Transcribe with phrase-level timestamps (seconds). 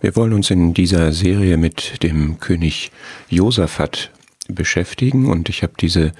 [0.00, 2.90] Wir wollen uns in dieser Serie mit dem König
[3.28, 4.10] Josaphat
[4.48, 6.12] beschäftigen und ich habe diese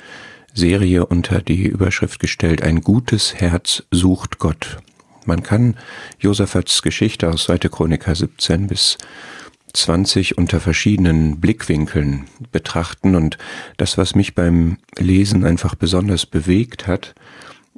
[0.52, 4.78] Serie unter die Überschrift gestellt, ein gutes Herz sucht Gott.
[5.24, 5.76] Man kann
[6.18, 7.58] Josaphats Geschichte aus 2.
[7.70, 8.98] Chroniker 17 bis
[9.72, 13.38] 20 unter verschiedenen Blickwinkeln betrachten und
[13.78, 17.14] das, was mich beim Lesen einfach besonders bewegt hat,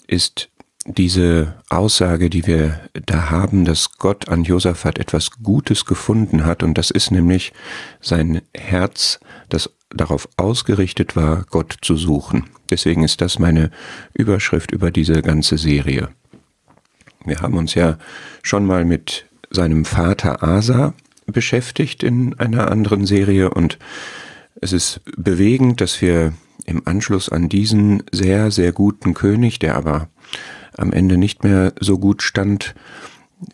[0.08, 0.48] ist
[0.84, 6.76] diese Aussage, die wir da haben, dass Gott an Josaphat etwas Gutes gefunden hat, und
[6.76, 7.52] das ist nämlich
[8.00, 12.46] sein Herz, das darauf ausgerichtet war, Gott zu suchen.
[12.70, 13.70] Deswegen ist das meine
[14.14, 16.08] Überschrift über diese ganze Serie.
[17.24, 17.98] Wir haben uns ja
[18.42, 20.94] schon mal mit seinem Vater Asa
[21.26, 23.78] beschäftigt in einer anderen Serie und
[24.60, 26.32] es ist bewegend, dass wir
[26.66, 30.08] im Anschluss an diesen sehr, sehr guten König, der aber
[30.76, 32.74] am Ende nicht mehr so gut stand,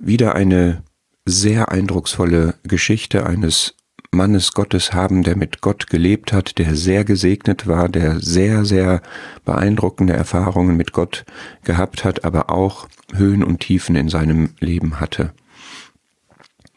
[0.01, 0.83] wieder eine
[1.25, 3.75] sehr eindrucksvolle Geschichte eines
[4.11, 9.03] Mannes Gottes haben, der mit Gott gelebt hat, der sehr gesegnet war, der sehr, sehr
[9.45, 11.27] beeindruckende Erfahrungen mit Gott
[11.65, 15.33] gehabt hat, aber auch Höhen und Tiefen in seinem Leben hatte.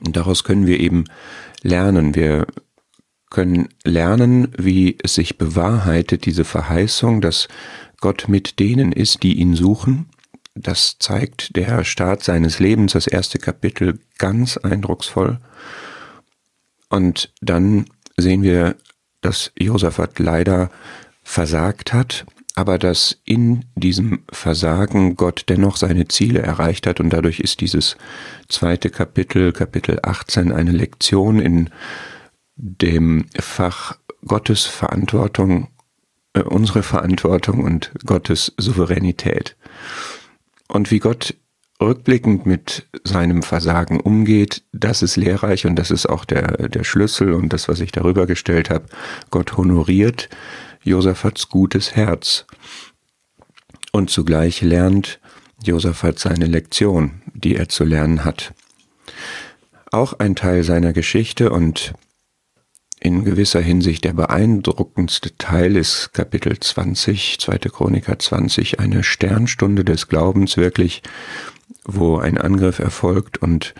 [0.05, 1.05] Und daraus können wir eben
[1.61, 2.15] lernen.
[2.15, 2.47] Wir
[3.29, 7.47] können lernen, wie es sich bewahrheitet, diese Verheißung, dass
[8.01, 10.07] Gott mit denen ist, die ihn suchen
[10.55, 15.39] das zeigt der Start seines Lebens, das erste Kapitel, ganz eindrucksvoll.
[16.89, 17.85] Und dann
[18.17, 18.75] sehen wir,
[19.21, 20.69] dass Josaphat leider
[21.23, 27.39] versagt hat, aber dass in diesem Versagen Gott dennoch seine Ziele erreicht hat und dadurch
[27.39, 27.95] ist dieses
[28.49, 31.69] zweite Kapitel, Kapitel 18, eine Lektion in
[32.55, 35.69] dem Fach Gottes Verantwortung,
[36.33, 39.55] äh, unsere Verantwortung und Gottes Souveränität
[40.71, 41.35] und wie Gott
[41.81, 47.33] rückblickend mit seinem Versagen umgeht, das ist lehrreich und das ist auch der, der Schlüssel
[47.33, 48.85] und das, was ich darüber gestellt habe.
[49.31, 50.29] Gott honoriert
[50.83, 52.45] Josaphats gutes Herz
[53.91, 55.19] und zugleich lernt
[55.63, 58.53] Josaphat seine Lektion, die er zu lernen hat.
[59.91, 61.93] Auch ein Teil seiner Geschichte und
[63.01, 70.07] in gewisser Hinsicht der beeindruckendste Teil ist Kapitel 20, zweite Chroniker 20, eine Sternstunde des
[70.07, 71.01] Glaubens wirklich,
[71.83, 73.73] wo ein Angriff erfolgt und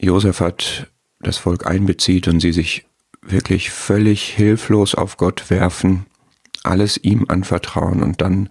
[0.00, 0.90] Josaphat
[1.20, 2.86] das Volk einbezieht und sie sich
[3.20, 6.06] wirklich völlig hilflos auf Gott werfen,
[6.62, 8.48] alles ihm anvertrauen und dann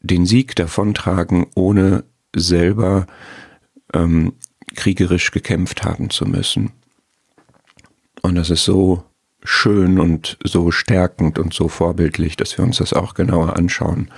[0.00, 2.02] den Sieg davontragen, ohne
[2.34, 3.06] selber
[3.94, 4.32] ähm,
[4.74, 6.72] kriegerisch gekämpft haben zu müssen.
[8.30, 9.02] Und das ist so
[9.42, 14.08] schön und so stärkend und so vorbildlich, dass wir uns das auch genauer anschauen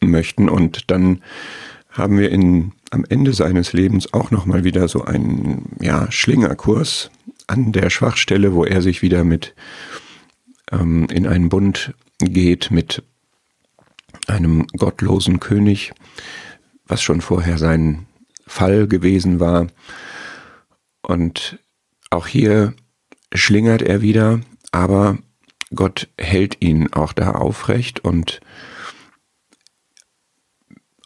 [0.00, 0.48] möchten.
[0.48, 1.20] Und dann
[1.90, 7.10] haben wir in, am Ende seines Lebens auch nochmal wieder so einen ja, Schlingerkurs
[7.48, 9.56] an der Schwachstelle, wo er sich wieder mit
[10.70, 13.02] ähm, in einen Bund geht mit
[14.28, 15.92] einem gottlosen König,
[16.86, 18.06] was schon vorher sein
[18.46, 19.66] Fall gewesen war.
[21.02, 21.58] Und
[22.10, 22.74] auch hier
[23.34, 24.40] schlingert er wieder,
[24.72, 25.18] aber
[25.74, 28.40] Gott hält ihn auch da aufrecht und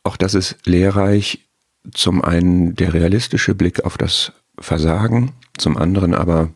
[0.04, 1.44] auch das ist lehrreich.
[1.92, 6.50] Zum einen der realistische Blick auf das Versagen, zum anderen aber,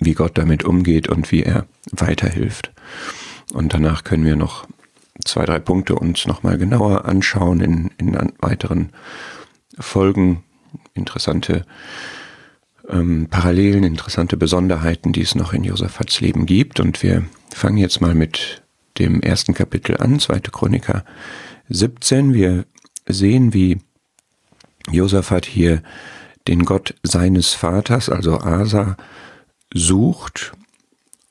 [0.00, 2.72] wie Gott damit umgeht und wie er weiterhilft.
[3.52, 4.66] Und danach können wir noch
[5.24, 8.90] zwei, drei Punkte uns nochmal genauer anschauen in, in weiteren
[9.78, 10.44] Folgen.
[10.94, 11.66] Interessante
[12.88, 16.80] ähm, Parallelen, interessante Besonderheiten, die es noch in Josaphats Leben gibt.
[16.80, 18.62] Und wir fangen jetzt mal mit
[18.98, 21.04] dem ersten Kapitel an, zweite Chroniker
[21.68, 22.34] 17.
[22.34, 22.66] Wir
[23.06, 23.80] sehen, wie
[24.90, 25.82] Josaphat hier
[26.48, 28.96] den Gott seines Vaters, also Asa,
[29.72, 30.52] sucht.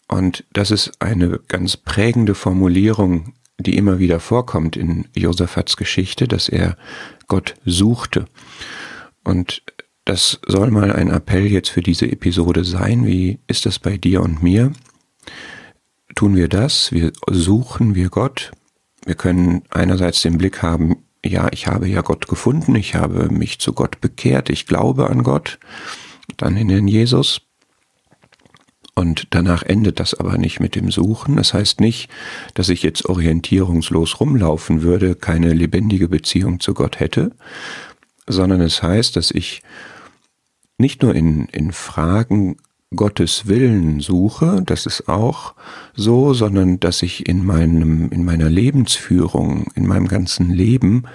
[0.07, 6.49] Und das ist eine ganz prägende Formulierung, die immer wieder vorkommt in Josaphats Geschichte, dass
[6.49, 6.77] er
[7.27, 8.25] Gott suchte.
[9.23, 9.61] Und
[10.05, 13.05] das soll mal ein Appell jetzt für diese Episode sein.
[13.05, 14.71] Wie ist das bei dir und mir?
[16.15, 16.91] Tun wir das?
[16.91, 18.51] Wir suchen wir Gott?
[19.05, 23.59] Wir können einerseits den Blick haben, ja, ich habe ja Gott gefunden, ich habe mich
[23.59, 25.59] zu Gott bekehrt, ich glaube an Gott,
[26.37, 27.41] dann in den Jesus.
[28.93, 31.37] Und danach endet das aber nicht mit dem Suchen.
[31.37, 32.09] Das heißt nicht,
[32.53, 37.31] dass ich jetzt orientierungslos rumlaufen würde, keine lebendige Beziehung zu Gott hätte,
[38.27, 39.61] sondern es heißt, dass ich
[40.81, 42.57] nicht nur in, in Fragen
[42.93, 45.55] Gottes Willen suche, das ist auch
[45.95, 51.05] so, sondern dass ich in meinem, in meiner Lebensführung, in meinem ganzen Leben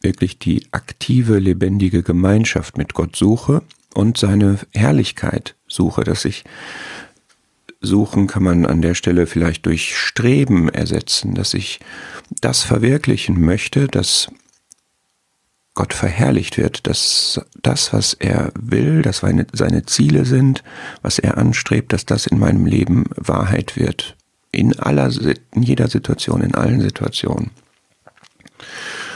[0.00, 3.62] wirklich die aktive, lebendige Gemeinschaft mit Gott suche
[3.92, 6.44] und seine Herrlichkeit suche, dass ich
[7.80, 11.80] suchen kann man an der Stelle vielleicht durch Streben ersetzen, dass ich
[12.40, 14.30] das verwirklichen möchte, dass
[15.80, 20.62] Gott verherrlicht wird, dass das, was er will, dass seine, Ziele sind,
[21.00, 24.14] was er anstrebt, dass das in meinem Leben Wahrheit wird.
[24.52, 25.10] In aller,
[25.54, 27.52] in jeder Situation, in allen Situationen.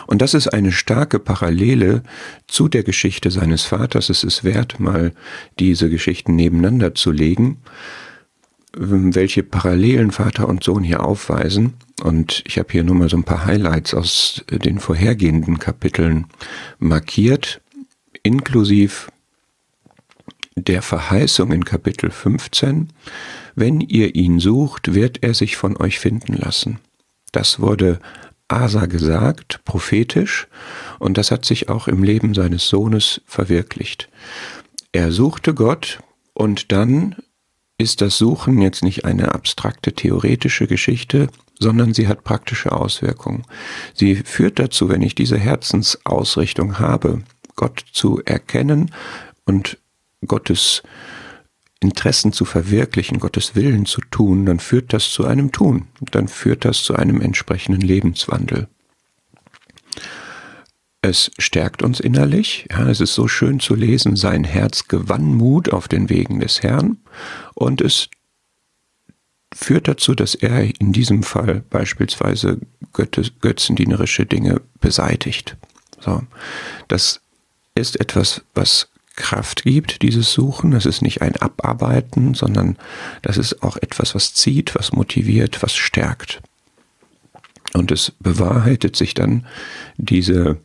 [0.06, 2.02] Und das ist eine starke Parallele
[2.46, 4.08] zu der Geschichte seines Vaters.
[4.08, 5.12] Es ist wert, mal
[5.58, 7.58] diese Geschichten nebeneinander zu legen,
[8.72, 11.74] welche Parallelen Vater und Sohn hier aufweisen.
[12.02, 16.26] Und ich habe hier nur mal so ein paar Highlights aus den vorhergehenden Kapiteln
[16.78, 17.60] markiert,
[18.22, 19.08] inklusive
[20.56, 22.92] der Verheißung in Kapitel 15.
[23.54, 26.78] Wenn ihr ihn sucht, wird er sich von euch finden lassen.
[27.32, 28.00] Das wurde
[28.48, 30.48] Asa gesagt, prophetisch,
[30.98, 34.08] und das hat sich auch im Leben seines Sohnes verwirklicht.
[34.92, 36.00] Er suchte Gott
[36.34, 37.16] und dann
[37.78, 41.28] ist das Suchen jetzt nicht eine abstrakte theoretische Geschichte,
[41.58, 43.44] sondern sie hat praktische Auswirkungen.
[43.94, 47.22] Sie führt dazu, wenn ich diese Herzensausrichtung habe,
[47.56, 48.90] Gott zu erkennen
[49.44, 49.78] und
[50.26, 50.82] Gottes
[51.80, 56.64] Interessen zu verwirklichen, Gottes Willen zu tun, dann führt das zu einem Tun, dann führt
[56.64, 58.68] das zu einem entsprechenden Lebenswandel.
[61.02, 62.66] Es stärkt uns innerlich.
[62.70, 66.62] Ja, es ist so schön zu lesen, sein Herz gewann Mut auf den Wegen des
[66.62, 66.96] Herrn
[67.52, 68.08] und es
[69.54, 72.58] führt dazu, dass er in diesem Fall beispielsweise
[72.92, 75.56] götzendienerische Dinge beseitigt.
[76.00, 76.22] So.
[76.88, 77.20] Das
[77.74, 80.72] ist etwas, was Kraft gibt, dieses Suchen.
[80.72, 82.76] Das ist nicht ein Abarbeiten, sondern
[83.22, 86.42] das ist auch etwas, was zieht, was motiviert, was stärkt.
[87.72, 89.46] Und es bewahrheitet sich dann
[89.96, 90.58] diese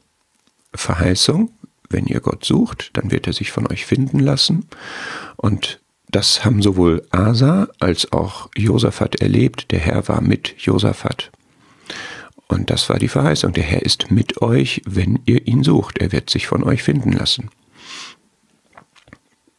[0.73, 1.51] Verheißung,
[1.89, 4.67] wenn ihr Gott sucht, dann wird er sich von euch finden lassen.
[5.35, 9.71] Und das haben sowohl Asa als auch Josaphat erlebt.
[9.71, 11.31] Der Herr war mit Josaphat.
[12.47, 13.53] Und das war die Verheißung.
[13.53, 15.99] Der Herr ist mit euch, wenn ihr ihn sucht.
[15.99, 17.51] Er wird sich von euch finden lassen.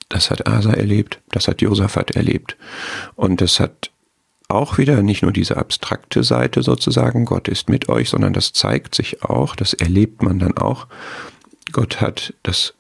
[0.09, 2.57] Das hat Asa erlebt, das hat Josaphat erlebt.
[3.15, 3.93] Und das hat
[4.49, 8.97] auch wieder nicht nur diese abstrakte Seite sozusagen, Gott ist mit euch, sondern das zeigt
[8.97, 10.89] sich auch, das erlebt man dann auch.
[11.71, 12.75] Gott hat das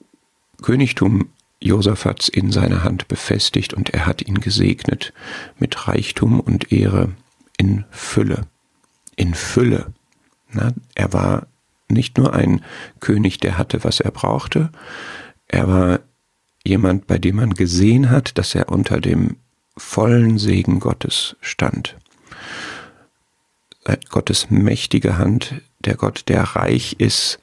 [0.60, 5.12] Königtum Josaphats in seiner Hand befestigt und er hat ihn gesegnet
[5.58, 7.10] mit Reichtum und Ehre
[7.58, 8.46] in Fülle.
[9.16, 9.92] In Fülle.
[10.52, 11.46] Na, er war
[11.88, 12.64] nicht nur ein
[13.00, 14.70] König, der hatte, was er brauchte,
[15.48, 16.00] er war
[16.64, 19.36] jemand, bei dem man gesehen hat, dass er unter dem
[19.76, 21.96] vollen Segen Gottes stand.
[24.10, 27.40] Gottes mächtige Hand, der Gott, der reich ist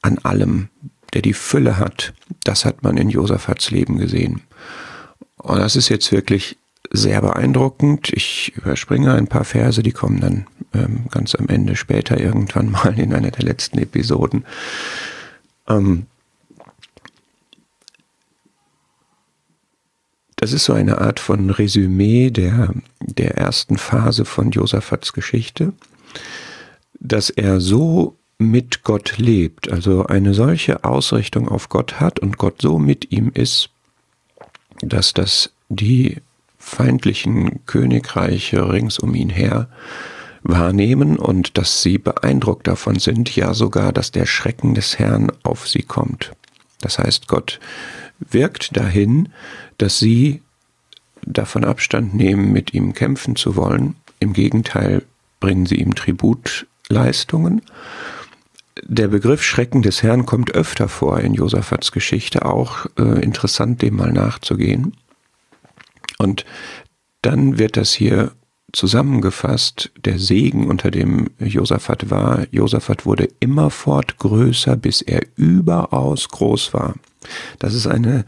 [0.00, 0.70] an allem,
[1.14, 2.14] der die Fülle hat,
[2.44, 4.42] das hat man in Josaphats Leben gesehen.
[5.36, 6.56] Und das ist jetzt wirklich
[6.90, 8.12] sehr beeindruckend.
[8.12, 12.98] Ich überspringe ein paar Verse, die kommen dann ähm, ganz am Ende später irgendwann mal
[12.98, 14.44] in einer der letzten Episoden.
[15.68, 16.06] Ähm,
[20.42, 25.72] Das ist so eine Art von Resümee der, der ersten Phase von Josaphats Geschichte,
[26.98, 28.16] dass er so
[28.50, 33.30] mit Gott lebt, also eine solche Ausrichtung auf Gott hat und Gott so mit ihm
[33.34, 33.70] ist,
[34.80, 36.16] dass das die
[36.58, 39.68] feindlichen Königreiche rings um ihn her
[40.42, 45.68] wahrnehmen und dass sie beeindruckt davon sind, ja sogar, dass der Schrecken des Herrn auf
[45.68, 46.32] sie kommt.
[46.80, 47.60] Das heißt, Gott
[48.18, 49.28] wirkt dahin,
[49.78, 50.42] dass sie
[51.24, 53.94] davon Abstand nehmen, mit ihm kämpfen zu wollen.
[54.18, 55.02] Im Gegenteil
[55.40, 57.62] bringen sie ihm Tributleistungen.
[58.84, 63.96] Der Begriff Schrecken des Herrn kommt öfter vor in Josaphats Geschichte, auch äh, interessant, dem
[63.96, 64.96] mal nachzugehen.
[66.18, 66.44] Und
[67.20, 68.32] dann wird das hier
[68.72, 72.46] zusammengefasst, der Segen, unter dem Josaphat war.
[72.50, 76.94] Josaphat wurde immerfort größer, bis er überaus groß war.
[77.58, 78.24] Das ist eine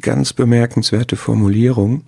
[0.00, 2.04] ganz bemerkenswerte Formulierung.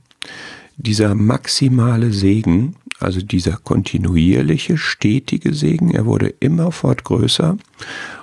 [0.76, 7.56] Dieser maximale Segen, also dieser kontinuierliche, stetige Segen, er wurde immerfort größer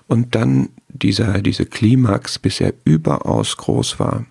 [0.07, 4.25] und dann dieser, diese Klimax, bis er überaus groß war.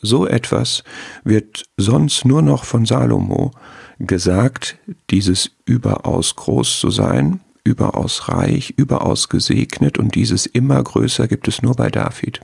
[0.00, 0.84] So etwas
[1.24, 3.52] wird sonst nur noch von Salomo
[3.98, 4.78] gesagt,
[5.10, 11.62] dieses überaus groß zu sein, überaus reich, überaus gesegnet und dieses immer größer gibt es
[11.62, 12.40] nur bei David.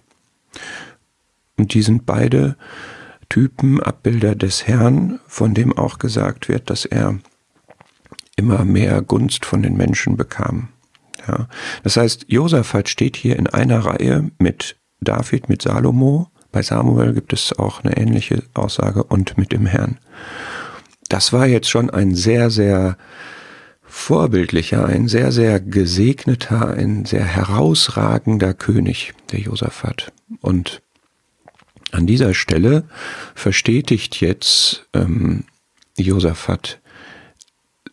[1.57, 2.57] Und die sind beide
[3.29, 7.19] Typen, Abbilder des Herrn, von dem auch gesagt wird, dass er
[8.37, 10.69] immer mehr Gunst von den Menschen bekam.
[11.27, 11.49] Ja.
[11.83, 17.33] Das heißt, Josaphat steht hier in einer Reihe mit David, mit Salomo, Bei Samuel gibt
[17.33, 19.99] es auch eine ähnliche Aussage und mit dem Herrn.
[21.09, 22.97] Das war jetzt schon ein sehr, sehr
[23.83, 30.13] vorbildlicher, ein sehr, sehr gesegneter, ein sehr herausragender König, der Josaphat.
[30.41, 30.81] Und
[31.95, 32.85] an dieser Stelle
[33.35, 35.45] verstetigt jetzt ähm,
[35.97, 36.81] Josaphat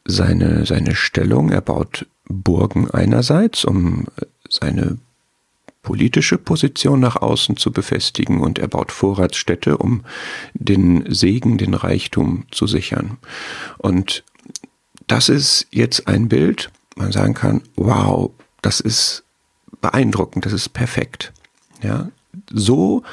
[0.05, 1.51] seine, seine Stellung.
[1.51, 4.07] Er baut Burgen einerseits, um
[4.49, 4.97] seine
[5.83, 10.03] politische Position nach außen zu befestigen und er baut Vorratsstädte, um
[10.53, 13.17] den Segen, den Reichtum zu sichern.
[13.77, 14.23] Und
[15.07, 18.31] das ist jetzt ein Bild, man sagen kann, wow,
[18.61, 19.23] das ist
[19.79, 21.33] beeindruckend, das ist perfekt.
[21.81, 22.09] Ja,
[22.51, 23.03] so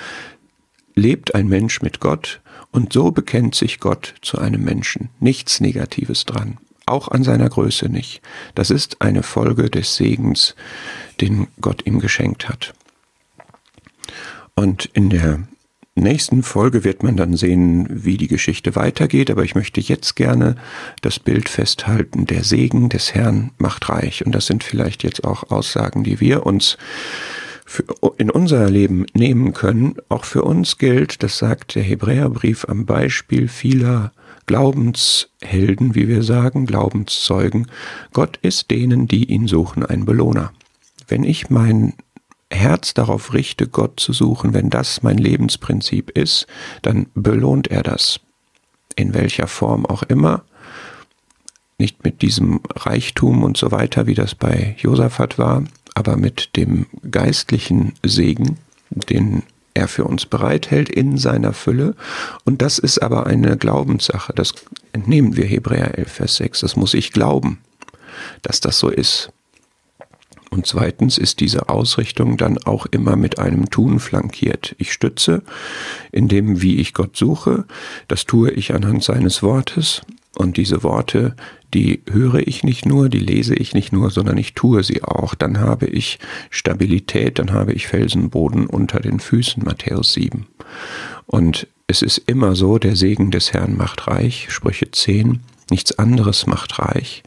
[0.98, 2.40] lebt ein Mensch mit Gott
[2.70, 5.08] und so bekennt sich Gott zu einem Menschen.
[5.20, 6.58] Nichts Negatives dran.
[6.86, 8.22] Auch an seiner Größe nicht.
[8.54, 10.54] Das ist eine Folge des Segens,
[11.20, 12.74] den Gott ihm geschenkt hat.
[14.54, 15.46] Und in der
[15.94, 20.56] nächsten Folge wird man dann sehen, wie die Geschichte weitergeht, aber ich möchte jetzt gerne
[21.02, 24.24] das Bild festhalten, der Segen des Herrn macht reich.
[24.24, 26.78] Und das sind vielleicht jetzt auch Aussagen, die wir uns
[27.68, 27.84] für,
[28.16, 29.96] in unser Leben nehmen können.
[30.08, 34.12] Auch für uns gilt, das sagt der Hebräerbrief am Beispiel vieler
[34.46, 37.70] Glaubenshelden, wie wir sagen, Glaubenszeugen.
[38.14, 40.52] Gott ist denen, die ihn suchen, ein Belohner.
[41.08, 41.92] Wenn ich mein
[42.50, 46.46] Herz darauf richte, Gott zu suchen, wenn das mein Lebensprinzip ist,
[46.80, 48.18] dann belohnt er das.
[48.96, 50.42] In welcher Form auch immer.
[51.76, 55.64] Nicht mit diesem Reichtum und so weiter, wie das bei Josaphat war,
[55.98, 58.56] aber mit dem geistlichen Segen,
[58.88, 59.42] den
[59.74, 61.96] er für uns bereithält in seiner Fülle.
[62.44, 64.32] Und das ist aber eine Glaubenssache.
[64.32, 64.54] Das
[64.92, 66.60] entnehmen wir Hebräer 11, Vers 6.
[66.60, 67.58] Das muss ich glauben,
[68.42, 69.32] dass das so ist.
[70.50, 74.74] Und zweitens ist diese Ausrichtung dann auch immer mit einem Tun flankiert.
[74.78, 75.42] Ich stütze
[76.12, 77.64] in dem, wie ich Gott suche.
[78.06, 80.02] Das tue ich anhand seines Wortes.
[80.36, 81.34] Und diese Worte,
[81.74, 85.34] die höre ich nicht nur, die lese ich nicht nur, sondern ich tue sie auch.
[85.34, 86.18] Dann habe ich
[86.50, 90.46] Stabilität, dann habe ich Felsenboden unter den Füßen, Matthäus 7.
[91.26, 96.46] Und es ist immer so, der Segen des Herrn macht reich, Sprüche 10, nichts anderes
[96.46, 97.22] macht reich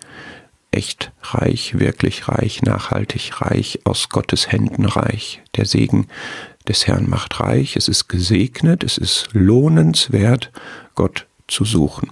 [0.72, 5.42] echt reich, wirklich reich, nachhaltig reich, aus Gottes Händen reich.
[5.56, 6.08] Der Segen
[6.68, 10.52] des Herrn macht reich, es ist gesegnet, es ist lohnenswert,
[10.96, 12.12] Gott zu suchen.